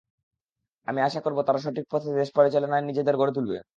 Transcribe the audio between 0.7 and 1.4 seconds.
আমি আশা করব,